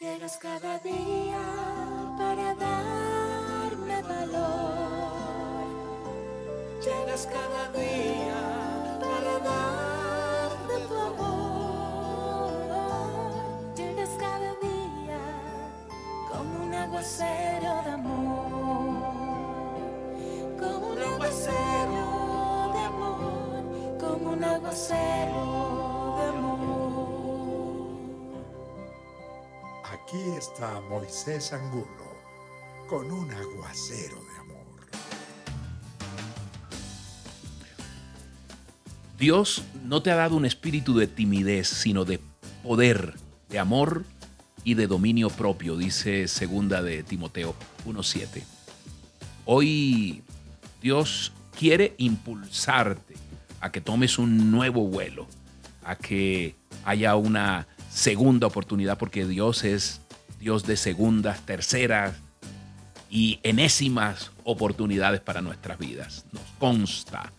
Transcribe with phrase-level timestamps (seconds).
[0.00, 1.42] Llegas cada día
[2.16, 5.66] para darme valor.
[6.80, 8.47] Llegas cada día
[30.08, 31.86] Aquí está Moisés Angulo
[32.88, 34.86] con un aguacero de amor.
[39.18, 42.20] Dios no te ha dado un espíritu de timidez, sino de
[42.62, 43.16] poder,
[43.50, 44.06] de amor
[44.64, 47.54] y de dominio propio, dice segunda de Timoteo
[47.84, 48.44] 1:7.
[49.44, 50.22] Hoy
[50.80, 53.14] Dios quiere impulsarte
[53.60, 55.26] a que tomes un nuevo vuelo,
[55.84, 57.66] a que haya una
[57.98, 60.00] segunda oportunidad, porque Dios es
[60.38, 62.14] Dios de segundas, terceras
[63.10, 66.24] y enésimas oportunidades para nuestras vidas.
[66.30, 67.32] Nos consta.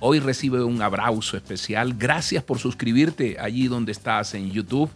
[0.00, 1.94] Hoy recibe un abrazo especial.
[1.94, 4.90] Gracias por suscribirte allí donde estás en YouTube.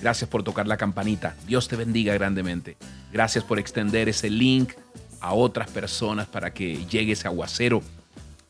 [0.00, 1.36] Gracias por tocar la campanita.
[1.46, 2.78] Dios te bendiga grandemente.
[3.12, 4.72] Gracias por extender ese link
[5.20, 7.82] a otras personas para que llegue ese aguacero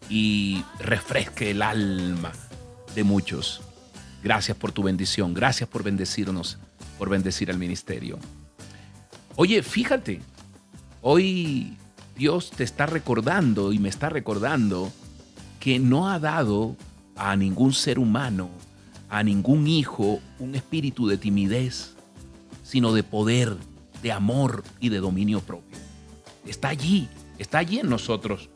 [0.09, 2.33] y refresque el alma
[2.95, 3.68] de muchos.
[4.23, 5.35] Gracias por tu bendición.
[5.35, 6.59] Gracias por bendecirnos,
[6.99, 8.19] por bendecir al ministerio.
[9.37, 10.21] Oye, fíjate,
[11.01, 11.77] hoy
[12.17, 14.93] Dios te está recordando y me está recordando
[15.61, 16.77] que no ha dado
[17.17, 18.51] a ningún ser humano,
[19.09, 21.95] a ningún hijo, un espíritu de timidez,
[22.65, 23.57] sino de poder,
[24.03, 25.79] de amor y de dominio propio.
[26.45, 27.09] Está allí,
[27.39, 28.51] está allí en nosotros.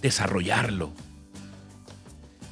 [0.00, 0.90] Desarrollarlo.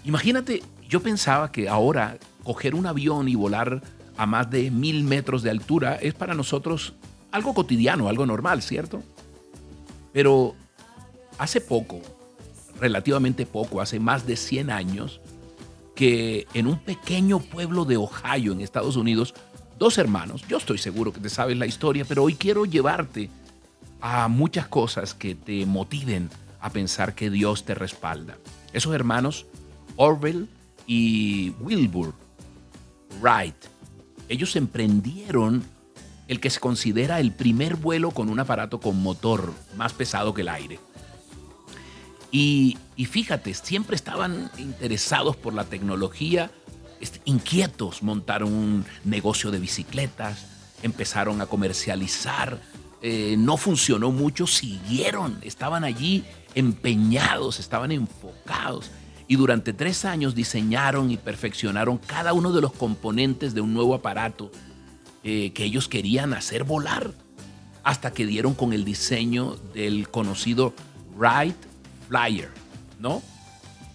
[0.04, 3.82] Imagínate, yo pensaba que ahora coger un avión y volar
[4.16, 6.94] a más de mil metros de altura es para nosotros
[7.32, 9.02] algo cotidiano, algo normal, ¿cierto?
[10.12, 10.54] Pero
[11.38, 12.00] hace poco,
[12.80, 15.20] relativamente poco, hace más de 100 años,
[15.94, 19.34] que en un pequeño pueblo de Ohio, en Estados Unidos,
[19.78, 23.28] dos hermanos, yo estoy seguro que te sabes la historia, pero hoy quiero llevarte
[24.00, 28.36] a muchas cosas que te motiven a pensar que Dios te respalda.
[28.72, 29.46] Esos hermanos,
[29.96, 30.48] Orwell
[30.86, 32.14] y Wilbur
[33.20, 33.56] Wright,
[34.28, 35.64] ellos emprendieron
[36.28, 40.42] el que se considera el primer vuelo con un aparato con motor más pesado que
[40.42, 40.80] el aire.
[42.32, 46.50] Y, y fíjate, siempre estaban interesados por la tecnología,
[47.00, 50.46] este, inquietos, montaron un negocio de bicicletas,
[50.82, 52.60] empezaron a comercializar,
[53.02, 56.24] eh, no funcionó mucho, siguieron, estaban allí
[56.54, 58.90] empeñados, estaban enfocados.
[59.28, 63.94] Y durante tres años diseñaron y perfeccionaron cada uno de los componentes de un nuevo
[63.94, 64.50] aparato
[65.24, 67.12] eh, que ellos querían hacer volar,
[67.82, 70.72] hasta que dieron con el diseño del conocido
[71.16, 71.56] Wright
[72.08, 72.50] Flyer,
[73.00, 73.22] ¿no?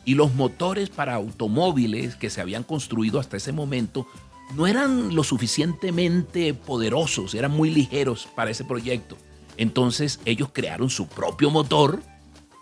[0.03, 4.07] Y los motores para automóviles que se habían construido hasta ese momento
[4.55, 9.17] no eran lo suficientemente poderosos, eran muy ligeros para ese proyecto.
[9.57, 12.01] Entonces ellos crearon su propio motor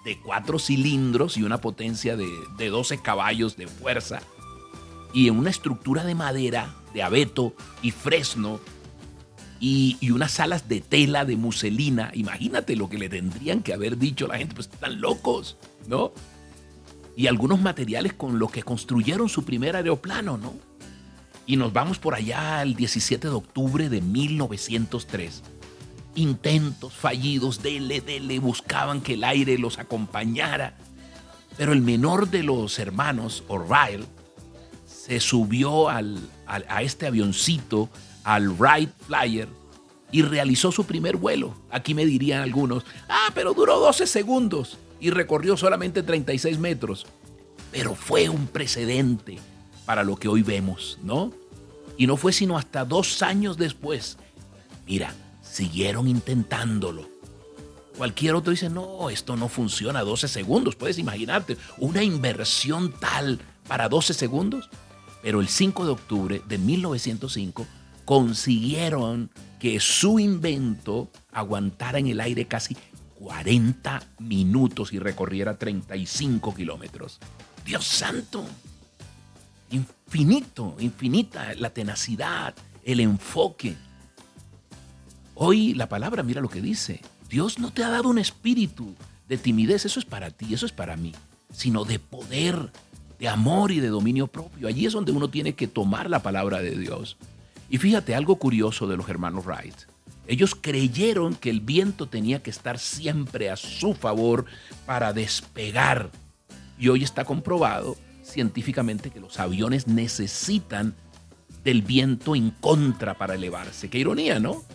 [0.05, 4.21] de cuatro cilindros y una potencia de, de 12 caballos de fuerza
[5.13, 8.59] y en una estructura de madera, de abeto y fresno
[9.59, 12.11] y, y, unas alas de tela de muselina.
[12.13, 15.57] Imagínate lo que le tendrían que haber dicho a la gente, pues están locos,
[15.87, 16.13] ¿no?
[17.17, 20.53] Y algunos materiales con los que construyeron su primer aeroplano, ¿no?
[21.45, 25.43] Y nos vamos por allá el 17 de octubre de 1903.
[26.19, 30.75] Intentos fallidos, dele, dele, buscaban que el aire los acompañara.
[31.55, 34.03] Pero el menor de los hermanos, O'Reilly,
[34.85, 36.01] se subió a
[36.81, 37.87] este avioncito,
[38.25, 39.47] al Wright Flyer,
[40.11, 41.55] y realizó su primer vuelo.
[41.71, 47.07] Aquí me dirían algunos, ah, pero duró 12 segundos y recorrió solamente 36 metros.
[47.71, 49.39] Pero fue un precedente
[49.85, 51.31] para lo que hoy vemos, ¿no?
[51.95, 54.17] Y no fue sino hasta dos años después.
[54.85, 55.13] Mira,
[55.51, 57.07] siguieron intentándolo.
[57.97, 60.75] Cualquier otro dice, no, esto no funciona 12 segundos.
[60.75, 64.69] Puedes imaginarte una inversión tal para 12 segundos.
[65.21, 67.67] Pero el 5 de octubre de 1905
[68.05, 69.29] consiguieron
[69.59, 72.77] que su invento aguantara en el aire casi
[73.15, 77.19] 40 minutos y recorriera 35 kilómetros.
[77.65, 78.45] Dios santo,
[79.71, 83.75] infinito, infinita la tenacidad, el enfoque.
[85.41, 86.99] Hoy la palabra, mira lo que dice,
[87.29, 88.93] Dios no te ha dado un espíritu
[89.29, 91.13] de timidez, eso es para ti, eso es para mí,
[91.53, 92.69] sino de poder,
[93.19, 94.67] de amor y de dominio propio.
[94.67, 97.15] Allí es donde uno tiene que tomar la palabra de Dios.
[97.69, 99.75] Y fíjate algo curioso de los hermanos Wright.
[100.27, 104.43] Ellos creyeron que el viento tenía que estar siempre a su favor
[104.85, 106.11] para despegar.
[106.77, 110.95] Y hoy está comprobado científicamente que los aviones necesitan
[111.63, 113.89] del viento en contra para elevarse.
[113.89, 114.65] Qué ironía, ¿no?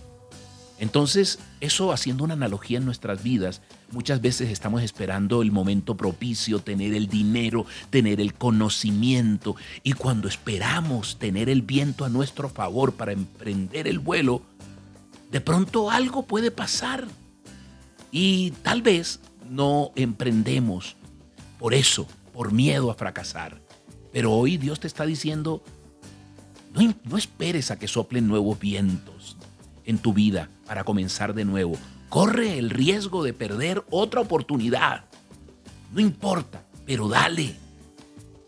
[0.78, 3.62] Entonces, eso haciendo una analogía en nuestras vidas,
[3.92, 9.54] muchas veces estamos esperando el momento propicio, tener el dinero, tener el conocimiento,
[9.84, 14.42] y cuando esperamos tener el viento a nuestro favor para emprender el vuelo,
[15.30, 17.06] de pronto algo puede pasar
[18.10, 20.96] y tal vez no emprendemos
[21.58, 23.60] por eso, por miedo a fracasar.
[24.12, 25.64] Pero hoy Dios te está diciendo,
[26.72, 29.36] no, esperes a que soplen nuevos vientos
[29.84, 31.74] en tu vida para comenzar de nuevo.
[32.08, 35.04] Corre el riesgo de perder otra oportunidad.
[35.92, 37.54] No importa, pero dale,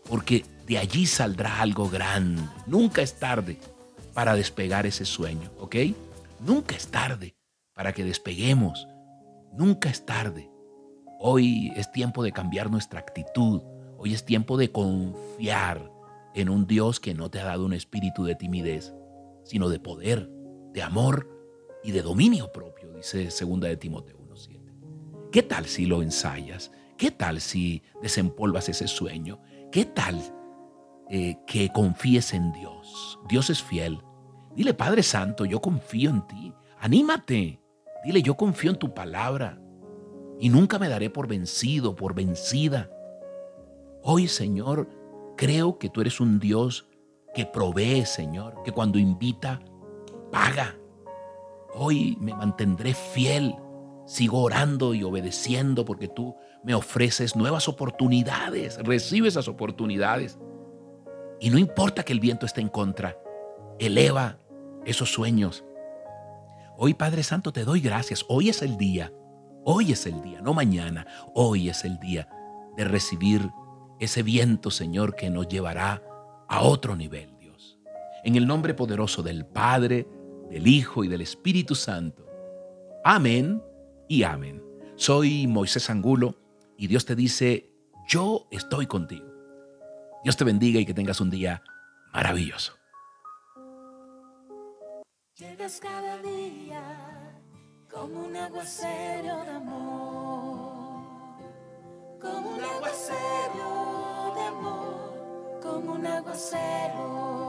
[0.09, 2.41] porque de allí saldrá algo grande.
[2.65, 3.57] Nunca es tarde
[4.13, 5.75] para despegar ese sueño, ¿ok?
[6.39, 7.35] Nunca es tarde
[7.73, 8.87] para que despeguemos.
[9.53, 10.49] Nunca es tarde.
[11.19, 13.61] Hoy es tiempo de cambiar nuestra actitud.
[13.97, 15.91] Hoy es tiempo de confiar
[16.35, 18.93] en un Dios que no te ha dado un espíritu de timidez,
[19.43, 20.29] sino de poder,
[20.77, 21.27] de amor
[21.83, 25.31] y de dominio propio, dice 2 de Timoteo 1.7.
[25.31, 26.71] ¿Qué tal si lo ensayas?
[26.97, 29.41] ¿Qué tal si desempolvas ese sueño?
[29.71, 30.21] ¿Qué tal
[31.09, 33.17] eh, que confíes en Dios?
[33.27, 33.97] Dios es fiel.
[34.55, 36.53] Dile, Padre Santo, yo confío en ti.
[36.79, 37.59] Anímate.
[38.05, 39.59] Dile, yo confío en tu palabra.
[40.39, 42.91] Y nunca me daré por vencido, por vencida.
[44.03, 44.87] Hoy, Señor,
[45.37, 46.87] creo que tú eres un Dios
[47.33, 49.59] que provee, Señor, que cuando invita,
[50.31, 50.77] paga.
[51.73, 53.55] Hoy me mantendré fiel.
[54.05, 58.77] Sigo orando y obedeciendo porque tú me ofreces nuevas oportunidades.
[58.83, 60.39] Recibe esas oportunidades.
[61.39, 63.17] Y no importa que el viento esté en contra.
[63.79, 64.39] Eleva
[64.85, 65.65] esos sueños.
[66.77, 68.25] Hoy, Padre Santo, te doy gracias.
[68.29, 69.11] Hoy es el día.
[69.65, 71.05] Hoy es el día, no mañana.
[71.33, 72.29] Hoy es el día
[72.77, 73.51] de recibir
[73.99, 76.01] ese viento, Señor, que nos llevará
[76.47, 77.77] a otro nivel, Dios.
[78.23, 80.07] En el nombre poderoso del Padre,
[80.49, 82.25] del Hijo y del Espíritu Santo.
[83.03, 83.61] Amén
[84.07, 84.63] y amén.
[84.95, 86.35] Soy Moisés Angulo
[86.77, 87.71] y Dios te dice,
[88.07, 89.27] yo estoy contigo.
[90.23, 91.61] Dios te bendiga y que tengas un día
[92.13, 92.73] maravilloso.
[95.35, 96.81] Llegas cada día
[97.91, 101.37] como un aguacero de amor,
[102.19, 107.46] como un aguacero de amor, como un aguacero